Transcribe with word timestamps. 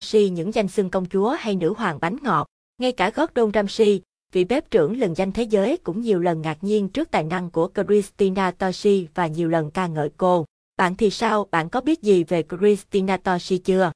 Si 0.00 0.28
những 0.28 0.54
danh 0.54 0.68
xưng 0.68 0.90
công 0.90 1.06
chúa 1.06 1.36
hay 1.38 1.56
nữ 1.56 1.74
hoàng 1.76 1.98
bánh 2.00 2.16
ngọt. 2.22 2.46
Ngay 2.78 2.92
cả 2.92 3.10
Gordon 3.14 3.52
Ramsay, 3.54 4.00
vị 4.32 4.44
bếp 4.44 4.70
trưởng 4.70 5.00
lần 5.00 5.14
danh 5.14 5.32
thế 5.32 5.42
giới 5.42 5.76
cũng 5.76 6.00
nhiều 6.00 6.20
lần 6.20 6.42
ngạc 6.42 6.58
nhiên 6.60 6.88
trước 6.88 7.10
tài 7.10 7.24
năng 7.24 7.50
của 7.50 7.68
Christina 7.74 8.50
Toshi 8.50 9.08
và 9.14 9.26
nhiều 9.26 9.48
lần 9.48 9.70
ca 9.70 9.86
ngợi 9.86 10.10
cô. 10.16 10.44
Bạn 10.76 10.94
thì 10.96 11.10
sao, 11.10 11.46
bạn 11.50 11.68
có 11.68 11.80
biết 11.80 12.02
gì 12.02 12.24
về 12.24 12.44
Christina 12.58 13.16
Toshi 13.16 13.58
chưa? 13.58 13.92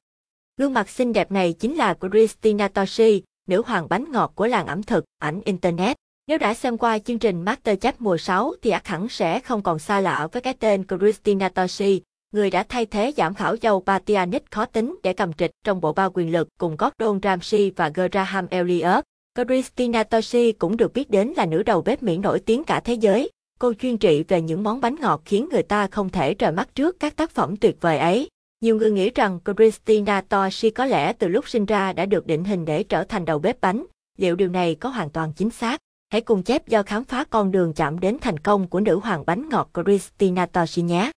Gương 0.57 0.73
mặt 0.73 0.89
xinh 0.89 1.13
đẹp 1.13 1.31
này 1.31 1.53
chính 1.53 1.75
là 1.75 1.95
Christina 2.11 2.67
Toshi, 2.67 3.23
nữ 3.47 3.61
hoàng 3.65 3.89
bánh 3.89 4.11
ngọt 4.11 4.31
của 4.35 4.47
làng 4.47 4.67
ẩm 4.67 4.83
thực, 4.83 5.05
ảnh 5.19 5.41
Internet. 5.45 5.97
Nếu 6.27 6.37
đã 6.37 6.53
xem 6.53 6.77
qua 6.77 6.99
chương 6.99 7.19
trình 7.19 7.45
MasterChef 7.45 7.93
mùa 7.99 8.17
6 8.17 8.53
thì 8.61 8.69
ắt 8.69 8.87
hẳn 8.87 9.09
sẽ 9.09 9.39
không 9.39 9.61
còn 9.61 9.79
xa 9.79 9.99
lạ 9.99 10.27
với 10.31 10.41
cái 10.41 10.53
tên 10.53 10.83
Christina 10.87 11.49
Toshi, 11.49 12.01
người 12.31 12.49
đã 12.49 12.63
thay 12.69 12.85
thế 12.85 13.13
giảm 13.17 13.33
khảo 13.33 13.55
dâu 13.61 13.83
Patianic 13.85 14.51
khó 14.51 14.65
tính 14.65 14.95
để 15.03 15.13
cầm 15.13 15.33
trịch 15.33 15.51
trong 15.63 15.81
bộ 15.81 15.93
ba 15.93 16.09
quyền 16.13 16.31
lực 16.31 16.47
cùng 16.57 16.75
Gordon 16.79 17.19
Ramsay 17.23 17.71
và 17.75 17.89
Graham 17.89 18.47
Elliot. 18.49 19.03
Christina 19.35 20.03
Tosi 20.03 20.51
cũng 20.51 20.77
được 20.77 20.93
biết 20.93 21.09
đến 21.09 21.33
là 21.37 21.45
nữ 21.45 21.63
đầu 21.63 21.81
bếp 21.81 22.03
Mỹ 22.03 22.17
nổi 22.17 22.39
tiếng 22.39 22.63
cả 22.63 22.79
thế 22.79 22.93
giới. 22.93 23.29
Cô 23.59 23.73
chuyên 23.73 23.97
trị 23.97 24.23
về 24.27 24.41
những 24.41 24.63
món 24.63 24.81
bánh 24.81 24.95
ngọt 25.01 25.21
khiến 25.25 25.49
người 25.51 25.63
ta 25.63 25.87
không 25.87 26.09
thể 26.09 26.33
rời 26.33 26.51
mắt 26.51 26.75
trước 26.75 26.99
các 26.99 27.15
tác 27.15 27.31
phẩm 27.31 27.57
tuyệt 27.57 27.77
vời 27.81 27.97
ấy. 27.97 28.27
Nhiều 28.61 28.75
người 28.75 28.91
nghĩ 28.91 29.09
rằng 29.09 29.39
Christina 29.57 30.21
Tosi 30.21 30.69
có 30.69 30.85
lẽ 30.85 31.13
từ 31.13 31.27
lúc 31.27 31.49
sinh 31.49 31.65
ra 31.65 31.93
đã 31.93 32.05
được 32.05 32.27
định 32.27 32.43
hình 32.43 32.65
để 32.65 32.83
trở 32.83 33.03
thành 33.03 33.25
đầu 33.25 33.39
bếp 33.39 33.61
bánh. 33.61 33.85
Liệu 34.17 34.35
điều 34.35 34.49
này 34.49 34.75
có 34.75 34.89
hoàn 34.89 35.09
toàn 35.09 35.33
chính 35.35 35.49
xác? 35.49 35.79
Hãy 36.09 36.21
cùng 36.21 36.43
chép 36.43 36.67
do 36.67 36.83
khám 36.83 37.03
phá 37.03 37.23
con 37.23 37.51
đường 37.51 37.73
chạm 37.73 37.99
đến 37.99 38.17
thành 38.21 38.37
công 38.37 38.67
của 38.67 38.79
nữ 38.79 38.99
hoàng 38.99 39.23
bánh 39.25 39.49
ngọt 39.49 39.69
Christina 39.85 40.45
Tosi 40.45 40.81
nhé. 40.81 41.11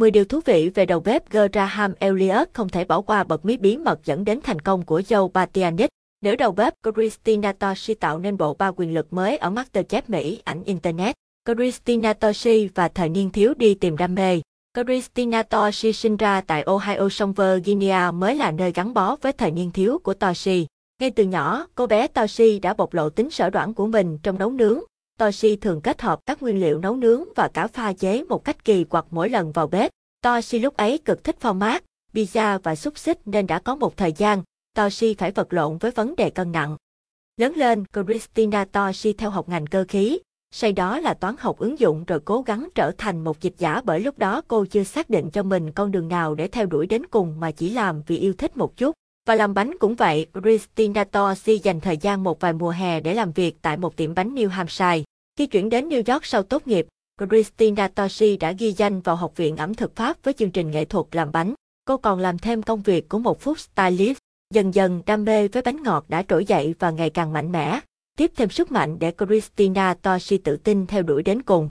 10 0.00 0.10
điều 0.10 0.24
thú 0.24 0.40
vị 0.44 0.70
về 0.74 0.86
đầu 0.86 1.00
bếp 1.00 1.30
Graham 1.30 1.92
Elliot 1.98 2.48
không 2.52 2.68
thể 2.68 2.84
bỏ 2.84 3.00
qua 3.00 3.24
bật 3.24 3.44
mí 3.44 3.56
bí 3.56 3.76
mật 3.76 4.04
dẫn 4.04 4.24
đến 4.24 4.40
thành 4.42 4.60
công 4.60 4.82
của 4.82 5.00
Joe 5.00 5.28
Batianic. 5.28 5.90
Nữ 6.24 6.36
đầu 6.36 6.52
bếp 6.52 6.74
Christina 6.94 7.52
Toshi 7.52 7.94
tạo 7.94 8.18
nên 8.18 8.36
bộ 8.36 8.54
ba 8.54 8.70
quyền 8.76 8.94
lực 8.94 9.12
mới 9.12 9.36
ở 9.36 9.50
MasterChef 9.50 10.02
Mỹ 10.08 10.40
ảnh 10.44 10.64
Internet. 10.64 11.14
Christina 11.46 12.12
Toshi 12.12 12.68
và 12.74 12.88
thời 12.88 13.08
niên 13.08 13.30
thiếu 13.30 13.54
đi 13.54 13.74
tìm 13.74 13.96
đam 13.96 14.14
mê. 14.14 14.40
Christina 14.86 15.42
Toshi 15.42 15.92
sinh 15.92 16.16
ra 16.16 16.40
tại 16.40 16.62
Ohio 16.62 17.08
sông 17.08 17.32
Virginia 17.32 18.10
mới 18.14 18.34
là 18.34 18.50
nơi 18.50 18.72
gắn 18.72 18.94
bó 18.94 19.16
với 19.16 19.32
thời 19.32 19.50
niên 19.50 19.70
thiếu 19.70 19.98
của 19.98 20.14
Toshi. 20.14 20.66
Ngay 21.00 21.10
từ 21.10 21.24
nhỏ, 21.24 21.66
cô 21.74 21.86
bé 21.86 22.06
Toshi 22.06 22.58
đã 22.58 22.74
bộc 22.74 22.94
lộ 22.94 23.10
tính 23.10 23.30
sở 23.30 23.50
đoản 23.50 23.74
của 23.74 23.86
mình 23.86 24.18
trong 24.22 24.38
nấu 24.38 24.50
nướng. 24.50 24.80
Toshi 25.18 25.56
thường 25.56 25.80
kết 25.80 26.02
hợp 26.02 26.20
các 26.26 26.42
nguyên 26.42 26.60
liệu 26.60 26.78
nấu 26.78 26.96
nướng 26.96 27.24
và 27.36 27.48
cả 27.48 27.66
pha 27.66 27.92
chế 27.92 28.24
một 28.24 28.44
cách 28.44 28.64
kỳ 28.64 28.84
quặc 28.84 29.06
mỗi 29.10 29.28
lần 29.28 29.52
vào 29.52 29.66
bếp. 29.66 29.90
Toshi 30.22 30.58
lúc 30.58 30.76
ấy 30.76 30.98
cực 30.98 31.24
thích 31.24 31.36
format, 31.40 31.80
pizza 32.14 32.58
và 32.62 32.74
xúc 32.74 32.98
xích 32.98 33.18
nên 33.24 33.46
đã 33.46 33.58
có 33.58 33.74
một 33.74 33.96
thời 33.96 34.12
gian, 34.12 34.42
Toshi 34.74 35.14
phải 35.14 35.30
vật 35.30 35.52
lộn 35.52 35.78
với 35.78 35.90
vấn 35.90 36.16
đề 36.16 36.30
cân 36.30 36.52
nặng. 36.52 36.76
Lớn 37.36 37.52
lên, 37.56 37.84
Christina 37.92 38.64
Toshi 38.64 39.12
theo 39.12 39.30
học 39.30 39.48
ngành 39.48 39.66
cơ 39.66 39.84
khí, 39.88 40.18
sau 40.50 40.72
đó 40.72 41.00
là 41.00 41.14
toán 41.14 41.34
học 41.38 41.58
ứng 41.58 41.78
dụng 41.78 42.04
rồi 42.04 42.20
cố 42.20 42.42
gắng 42.42 42.68
trở 42.74 42.92
thành 42.98 43.24
một 43.24 43.40
dịch 43.40 43.54
giả 43.58 43.80
bởi 43.84 44.00
lúc 44.00 44.18
đó 44.18 44.42
cô 44.48 44.64
chưa 44.64 44.84
xác 44.84 45.10
định 45.10 45.30
cho 45.30 45.42
mình 45.42 45.72
con 45.72 45.90
đường 45.90 46.08
nào 46.08 46.34
để 46.34 46.48
theo 46.48 46.66
đuổi 46.66 46.86
đến 46.86 47.06
cùng 47.06 47.40
mà 47.40 47.50
chỉ 47.50 47.70
làm 47.70 48.02
vì 48.06 48.18
yêu 48.18 48.32
thích 48.38 48.56
một 48.56 48.76
chút. 48.76 48.94
Và 49.26 49.34
làm 49.34 49.54
bánh 49.54 49.78
cũng 49.78 49.94
vậy, 49.94 50.26
Christina 50.42 51.04
Torsi 51.04 51.58
dành 51.58 51.80
thời 51.80 51.96
gian 51.96 52.24
một 52.24 52.40
vài 52.40 52.52
mùa 52.52 52.70
hè 52.70 53.00
để 53.00 53.14
làm 53.14 53.32
việc 53.32 53.56
tại 53.62 53.76
một 53.76 53.96
tiệm 53.96 54.14
bánh 54.14 54.34
New 54.34 54.48
Hampshire. 54.48 55.02
Khi 55.38 55.46
chuyển 55.46 55.68
đến 55.68 55.88
New 55.88 56.12
York 56.12 56.24
sau 56.24 56.42
tốt 56.42 56.66
nghiệp, 56.66 56.86
Christina 57.30 57.88
Torsi 57.88 58.36
đã 58.36 58.52
ghi 58.52 58.72
danh 58.72 59.00
vào 59.00 59.16
Học 59.16 59.32
viện 59.36 59.56
ẩm 59.56 59.74
thực 59.74 59.96
Pháp 59.96 60.16
với 60.22 60.34
chương 60.34 60.50
trình 60.50 60.70
nghệ 60.70 60.84
thuật 60.84 61.06
làm 61.12 61.32
bánh. 61.32 61.54
Cô 61.84 61.96
còn 61.96 62.20
làm 62.20 62.38
thêm 62.38 62.62
công 62.62 62.82
việc 62.82 63.08
của 63.08 63.18
một 63.18 63.40
food 63.40 63.54
stylist. 63.54 64.18
Dần 64.54 64.74
dần 64.74 65.02
đam 65.06 65.24
mê 65.24 65.48
với 65.48 65.62
bánh 65.62 65.82
ngọt 65.82 66.04
đã 66.08 66.22
trỗi 66.28 66.44
dậy 66.44 66.74
và 66.78 66.90
ngày 66.90 67.10
càng 67.10 67.32
mạnh 67.32 67.52
mẽ, 67.52 67.80
tiếp 68.18 68.32
thêm 68.36 68.50
sức 68.50 68.72
mạnh 68.72 68.98
để 68.98 69.12
Christina 69.18 69.94
Torsi 69.94 70.38
tự 70.38 70.56
tin 70.56 70.86
theo 70.86 71.02
đuổi 71.02 71.22
đến 71.22 71.42
cùng. 71.42 71.68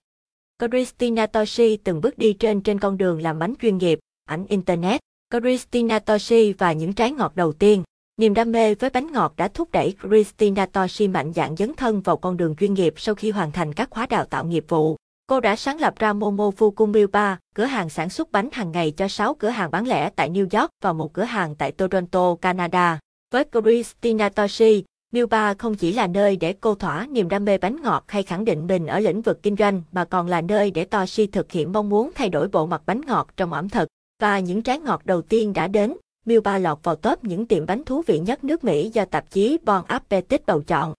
Christina 0.71 1.25
Torsi 1.25 1.77
từng 1.77 2.01
bước 2.01 2.17
đi 2.17 2.33
trên 2.33 2.61
trên 2.61 2.79
con 2.79 2.97
đường 2.97 3.21
làm 3.21 3.39
bánh 3.39 3.53
chuyên 3.61 3.77
nghiệp, 3.77 3.99
ảnh 4.25 4.45
Internet. 4.47 5.01
Christina 5.31 5.99
Toshi 5.99 6.53
và 6.53 6.71
những 6.71 6.93
trái 6.93 7.11
ngọt 7.11 7.35
đầu 7.35 7.53
tiên. 7.53 7.83
Niềm 8.17 8.33
đam 8.33 8.51
mê 8.51 8.75
với 8.75 8.89
bánh 8.89 9.11
ngọt 9.11 9.33
đã 9.37 9.47
thúc 9.47 9.71
đẩy 9.71 9.95
Christina 10.01 10.65
Toshi 10.65 11.07
mạnh 11.07 11.33
dạn 11.33 11.55
dấn 11.55 11.73
thân 11.73 12.01
vào 12.01 12.17
con 12.17 12.37
đường 12.37 12.55
chuyên 12.55 12.73
nghiệp 12.73 12.93
sau 12.97 13.15
khi 13.15 13.31
hoàn 13.31 13.51
thành 13.51 13.73
các 13.73 13.89
khóa 13.89 14.05
đào 14.05 14.25
tạo 14.25 14.45
nghiệp 14.45 14.65
vụ. 14.67 14.95
Cô 15.27 15.39
đã 15.39 15.55
sáng 15.55 15.79
lập 15.79 15.93
ra 15.99 16.13
Momo 16.13 16.51
Fukumil 16.57 17.07
Bar, 17.07 17.37
cửa 17.55 17.65
hàng 17.65 17.89
sản 17.89 18.09
xuất 18.09 18.31
bánh 18.31 18.49
hàng 18.51 18.71
ngày 18.71 18.91
cho 18.91 19.07
6 19.07 19.33
cửa 19.33 19.49
hàng 19.49 19.71
bán 19.71 19.87
lẻ 19.87 20.09
tại 20.09 20.29
New 20.29 20.59
York 20.59 20.69
và 20.83 20.93
một 20.93 21.13
cửa 21.13 21.23
hàng 21.23 21.55
tại 21.55 21.71
Toronto, 21.71 22.35
Canada. 22.35 22.99
Với 23.33 23.45
Christina 23.51 24.29
Toshi, 24.29 24.83
Milba 25.11 25.53
không 25.53 25.75
chỉ 25.75 25.93
là 25.93 26.07
nơi 26.07 26.35
để 26.35 26.53
cô 26.53 26.75
thỏa 26.75 27.05
niềm 27.05 27.29
đam 27.29 27.45
mê 27.45 27.57
bánh 27.57 27.81
ngọt 27.83 28.03
hay 28.07 28.23
khẳng 28.23 28.45
định 28.45 28.67
mình 28.67 28.87
ở 28.87 28.99
lĩnh 28.99 29.21
vực 29.21 29.43
kinh 29.43 29.55
doanh 29.55 29.81
mà 29.91 30.05
còn 30.05 30.27
là 30.27 30.41
nơi 30.41 30.71
để 30.71 30.85
Toshi 30.85 31.27
thực 31.27 31.51
hiện 31.51 31.71
mong 31.71 31.89
muốn 31.89 32.11
thay 32.15 32.29
đổi 32.29 32.47
bộ 32.47 32.65
mặt 32.65 32.81
bánh 32.85 33.01
ngọt 33.07 33.27
trong 33.37 33.53
ẩm 33.53 33.69
thực. 33.69 33.89
Và 34.19 34.39
những 34.39 34.61
trái 34.61 34.79
ngọt 34.79 35.01
đầu 35.05 35.21
tiên 35.21 35.53
đã 35.53 35.67
đến, 35.67 35.93
Milba 36.25 36.57
lọt 36.57 36.79
vào 36.83 36.95
top 36.95 37.23
những 37.23 37.45
tiệm 37.45 37.65
bánh 37.65 37.83
thú 37.83 38.01
vị 38.07 38.19
nhất 38.19 38.43
nước 38.43 38.63
Mỹ 38.63 38.89
do 38.93 39.05
tạp 39.05 39.31
chí 39.31 39.57
Bon 39.63 39.85
Appetit 39.87 40.45
bầu 40.45 40.61
chọn. 40.61 40.93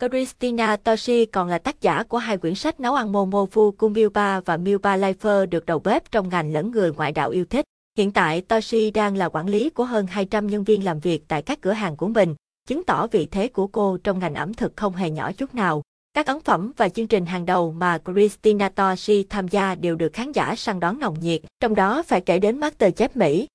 Christina 0.00 0.76
Toshi 0.76 1.26
còn 1.26 1.48
là 1.48 1.58
tác 1.58 1.80
giả 1.80 2.02
của 2.02 2.18
hai 2.18 2.38
quyển 2.38 2.54
sách 2.54 2.80
nấu 2.80 2.94
ăn 2.94 3.12
Momofu 3.12 3.72
cùng 3.72 3.92
Milba 3.92 4.40
và 4.40 4.56
Milba 4.56 4.96
Lifer 4.96 5.46
được 5.46 5.66
đầu 5.66 5.78
bếp 5.78 6.10
trong 6.10 6.28
ngành 6.28 6.52
lẫn 6.52 6.70
người 6.70 6.92
ngoại 6.92 7.12
đạo 7.12 7.30
yêu 7.30 7.44
thích. 7.44 7.64
Hiện 7.98 8.12
tại 8.12 8.40
Toshi 8.40 8.90
đang 8.90 9.16
là 9.16 9.28
quản 9.28 9.48
lý 9.48 9.70
của 9.70 9.84
hơn 9.84 10.06
200 10.06 10.46
nhân 10.46 10.64
viên 10.64 10.84
làm 10.84 11.00
việc 11.00 11.24
tại 11.28 11.42
các 11.42 11.60
cửa 11.60 11.72
hàng 11.72 11.96
của 11.96 12.08
mình, 12.08 12.34
chứng 12.68 12.84
tỏ 12.84 13.06
vị 13.06 13.26
thế 13.26 13.48
của 13.48 13.66
cô 13.66 13.98
trong 14.04 14.18
ngành 14.18 14.34
ẩm 14.34 14.54
thực 14.54 14.76
không 14.76 14.94
hề 14.94 15.10
nhỏ 15.10 15.32
chút 15.32 15.54
nào. 15.54 15.82
Các 16.14 16.26
ấn 16.26 16.40
phẩm 16.40 16.72
và 16.76 16.88
chương 16.88 17.06
trình 17.06 17.26
hàng 17.26 17.46
đầu 17.46 17.72
mà 17.72 17.98
Christina 17.98 18.68
Torsi 18.68 19.24
tham 19.30 19.48
gia 19.48 19.74
đều 19.74 19.96
được 19.96 20.12
khán 20.12 20.32
giả 20.32 20.54
săn 20.56 20.80
đón 20.80 20.98
nồng 20.98 21.20
nhiệt, 21.20 21.40
trong 21.60 21.74
đó 21.74 22.02
phải 22.02 22.20
kể 22.20 22.38
đến 22.38 22.60
MasterChef 22.60 23.08
Mỹ. 23.14 23.46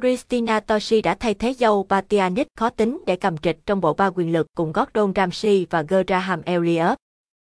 Christina 0.00 0.60
Torsi 0.60 1.02
đã 1.02 1.14
thay 1.14 1.34
thế 1.34 1.54
dâu 1.54 1.86
Batianic 1.88 2.46
khó 2.58 2.70
tính 2.70 3.00
để 3.06 3.16
cầm 3.16 3.38
trịch 3.38 3.66
trong 3.66 3.80
bộ 3.80 3.94
ba 3.94 4.10
quyền 4.14 4.32
lực 4.32 4.46
cùng 4.56 4.72
Gordon 4.72 5.12
Ramsay 5.16 5.66
và 5.70 5.82
Graham 5.82 6.42
Elliott. 6.42 6.98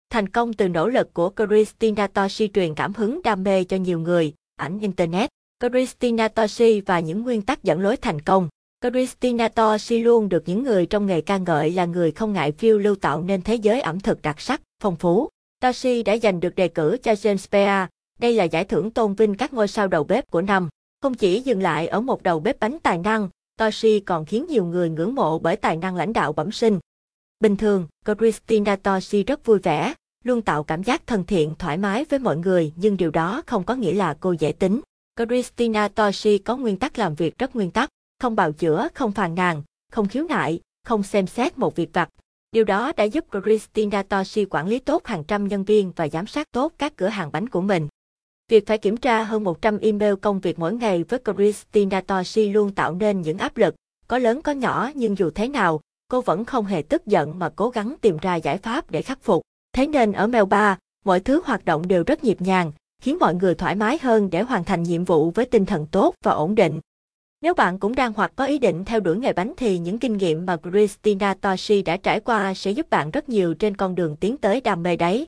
Thành 0.09 0.29
công 0.29 0.53
từ 0.53 0.69
nỗ 0.69 0.87
lực 0.87 1.13
của 1.13 1.31
Christina 1.37 2.07
Torsi 2.07 2.49
truyền 2.53 2.75
cảm 2.75 2.93
hứng 2.93 3.21
đam 3.23 3.43
mê 3.43 3.63
cho 3.63 3.77
nhiều 3.77 3.99
người, 3.99 4.33
ảnh 4.55 4.79
Internet. 4.79 5.29
Christina 5.61 6.27
Torsi 6.27 6.81
và 6.81 6.99
những 6.99 7.21
nguyên 7.21 7.41
tắc 7.41 7.63
dẫn 7.63 7.81
lối 7.81 7.97
thành 7.97 8.21
công. 8.21 8.49
Christina 8.81 9.47
Toshi 9.47 10.03
luôn 10.03 10.29
được 10.29 10.43
những 10.45 10.63
người 10.63 10.85
trong 10.85 11.05
nghề 11.05 11.21
ca 11.21 11.37
ngợi 11.37 11.71
là 11.71 11.85
người 11.85 12.11
không 12.11 12.33
ngại 12.33 12.51
phiêu 12.51 12.77
lưu 12.77 12.95
tạo 12.95 13.21
nên 13.21 13.41
thế 13.41 13.55
giới 13.55 13.81
ẩm 13.81 13.99
thực 13.99 14.21
đặc 14.21 14.41
sắc, 14.41 14.61
phong 14.81 14.95
phú. 14.95 15.29
Torsi 15.59 16.03
đã 16.03 16.17
giành 16.17 16.39
được 16.39 16.55
đề 16.55 16.67
cử 16.67 16.97
cho 17.03 17.11
James 17.11 17.47
Beard. 17.51 17.89
Đây 18.19 18.33
là 18.33 18.43
giải 18.43 18.65
thưởng 18.65 18.91
tôn 18.91 19.13
vinh 19.13 19.35
các 19.35 19.53
ngôi 19.53 19.67
sao 19.67 19.87
đầu 19.87 20.03
bếp 20.03 20.31
của 20.31 20.41
năm. 20.41 20.69
Không 21.01 21.13
chỉ 21.13 21.41
dừng 21.41 21.61
lại 21.61 21.87
ở 21.87 22.01
một 22.01 22.23
đầu 22.23 22.39
bếp 22.39 22.59
bánh 22.59 22.77
tài 22.83 22.97
năng, 22.97 23.29
Toshi 23.59 23.99
còn 23.99 24.25
khiến 24.25 24.45
nhiều 24.49 24.65
người 24.65 24.89
ngưỡng 24.89 25.15
mộ 25.15 25.39
bởi 25.39 25.55
tài 25.55 25.77
năng 25.77 25.95
lãnh 25.95 26.13
đạo 26.13 26.33
bẩm 26.33 26.51
sinh. 26.51 26.79
Bình 27.39 27.55
thường, 27.55 27.87
Christina 28.19 28.75
Toshi 28.75 29.23
rất 29.23 29.45
vui 29.45 29.59
vẻ, 29.59 29.93
luôn 30.23 30.41
tạo 30.41 30.63
cảm 30.63 30.83
giác 30.83 31.07
thân 31.07 31.23
thiện 31.23 31.53
thoải 31.59 31.77
mái 31.77 32.05
với 32.05 32.19
mọi 32.19 32.37
người 32.37 32.73
nhưng 32.75 32.97
điều 32.97 33.11
đó 33.11 33.41
không 33.47 33.63
có 33.63 33.75
nghĩa 33.75 33.93
là 33.93 34.17
cô 34.19 34.31
dễ 34.31 34.51
tính. 34.51 34.81
Christina 35.29 35.87
Toshi 35.87 36.37
có 36.37 36.57
nguyên 36.57 36.77
tắc 36.77 36.99
làm 36.99 37.15
việc 37.15 37.37
rất 37.37 37.55
nguyên 37.55 37.71
tắc, 37.71 37.89
không 38.19 38.35
bào 38.35 38.51
chữa, 38.51 38.87
không 38.93 39.11
phàn 39.11 39.35
nàn, 39.35 39.63
không 39.91 40.07
khiếu 40.07 40.23
nại, 40.23 40.59
không 40.83 41.03
xem 41.03 41.27
xét 41.27 41.57
một 41.57 41.75
việc 41.75 41.89
vặt. 41.93 42.09
Điều 42.51 42.63
đó 42.63 42.91
đã 42.97 43.03
giúp 43.03 43.25
Christina 43.43 44.03
Toshi 44.03 44.45
quản 44.45 44.67
lý 44.67 44.79
tốt 44.79 45.05
hàng 45.05 45.23
trăm 45.23 45.47
nhân 45.47 45.63
viên 45.63 45.91
và 45.95 46.07
giám 46.07 46.27
sát 46.27 46.47
tốt 46.51 46.73
các 46.77 46.95
cửa 46.95 47.07
hàng 47.07 47.31
bánh 47.31 47.49
của 47.49 47.61
mình. 47.61 47.87
Việc 48.49 48.67
phải 48.67 48.77
kiểm 48.77 48.97
tra 48.97 49.23
hơn 49.23 49.43
100 49.43 49.77
email 49.77 50.13
công 50.21 50.39
việc 50.39 50.59
mỗi 50.59 50.73
ngày 50.73 51.03
với 51.03 51.19
Christina 51.35 52.01
Toshi 52.01 52.49
luôn 52.49 52.71
tạo 52.71 52.93
nên 52.93 53.21
những 53.21 53.37
áp 53.37 53.57
lực, 53.57 53.75
có 54.07 54.17
lớn 54.17 54.41
có 54.41 54.51
nhỏ 54.51 54.91
nhưng 54.95 55.17
dù 55.17 55.29
thế 55.29 55.47
nào, 55.47 55.81
cô 56.07 56.21
vẫn 56.21 56.45
không 56.45 56.65
hề 56.65 56.81
tức 56.81 57.05
giận 57.05 57.39
mà 57.39 57.49
cố 57.55 57.69
gắng 57.69 57.95
tìm 58.01 58.17
ra 58.21 58.35
giải 58.35 58.57
pháp 58.57 58.91
để 58.91 59.01
khắc 59.01 59.23
phục. 59.23 59.41
Thế 59.73 59.87
nên 59.87 60.11
ở 60.11 60.27
Mail 60.27 60.45
3, 60.45 60.77
mọi 61.05 61.19
thứ 61.19 61.41
hoạt 61.45 61.65
động 61.65 61.87
đều 61.87 62.03
rất 62.03 62.23
nhịp 62.23 62.41
nhàng, 62.41 62.71
khiến 63.01 63.17
mọi 63.19 63.35
người 63.35 63.55
thoải 63.55 63.75
mái 63.75 63.97
hơn 64.01 64.29
để 64.29 64.41
hoàn 64.41 64.63
thành 64.63 64.83
nhiệm 64.83 65.05
vụ 65.05 65.31
với 65.31 65.45
tinh 65.45 65.65
thần 65.65 65.87
tốt 65.91 66.15
và 66.23 66.31
ổn 66.31 66.55
định. 66.55 66.79
Nếu 67.41 67.53
bạn 67.53 67.79
cũng 67.79 67.95
đang 67.95 68.13
hoặc 68.13 68.31
có 68.35 68.45
ý 68.45 68.59
định 68.59 68.85
theo 68.85 68.99
đuổi 68.99 69.17
nghề 69.17 69.33
bánh 69.33 69.53
thì 69.57 69.77
những 69.77 69.99
kinh 69.99 70.17
nghiệm 70.17 70.45
mà 70.45 70.57
Christina 70.71 71.33
Toshi 71.33 71.81
đã 71.81 71.97
trải 71.97 72.19
qua 72.19 72.53
sẽ 72.53 72.71
giúp 72.71 72.89
bạn 72.89 73.11
rất 73.11 73.29
nhiều 73.29 73.53
trên 73.53 73.77
con 73.77 73.95
đường 73.95 74.15
tiến 74.15 74.37
tới 74.37 74.61
đam 74.61 74.83
mê 74.83 74.95
đấy. 74.95 75.25